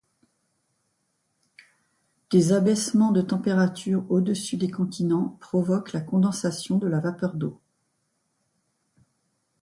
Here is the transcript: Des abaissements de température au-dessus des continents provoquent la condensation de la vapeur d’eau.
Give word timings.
Des 2.31 2.53
abaissements 2.53 3.11
de 3.11 3.21
température 3.21 4.03
au-dessus 4.09 4.57
des 4.57 4.71
continents 4.71 5.37
provoquent 5.39 5.93
la 5.93 6.01
condensation 6.01 6.79
de 6.79 6.87
la 6.87 6.99
vapeur 6.99 7.35
d’eau. 7.35 7.61